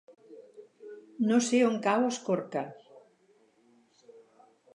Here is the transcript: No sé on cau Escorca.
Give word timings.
No 1.31 1.37
sé 1.49 1.59
on 1.67 1.77
cau 1.89 2.07
Escorca. 2.07 2.65